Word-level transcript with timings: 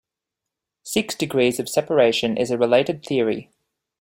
Six 0.81 1.13
degrees 1.13 1.59
of 1.59 1.69
separation 1.69 2.35
is 2.35 2.49
a 2.49 2.57
related 2.57 3.05
theory. 3.05 3.51